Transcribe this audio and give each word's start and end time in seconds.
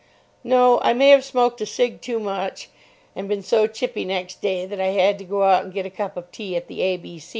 No; 0.43 0.79
I 0.81 0.93
may 0.93 1.09
have 1.09 1.23
smoked 1.23 1.61
a 1.61 1.65
cig. 1.67 2.01
too 2.01 2.19
much 2.19 2.69
and 3.15 3.27
been 3.29 3.43
so 3.43 3.67
chippy 3.67 4.03
next 4.03 4.41
day 4.41 4.65
that 4.65 4.81
I 4.81 4.87
had 4.87 5.19
to 5.19 5.23
go 5.25 5.43
out 5.43 5.63
and 5.65 5.71
get 5.75 5.85
a 5.85 5.91
cup 5.91 6.17
of 6.17 6.31
tea 6.31 6.55
at 6.55 6.67
the 6.67 6.81
A. 6.81 7.19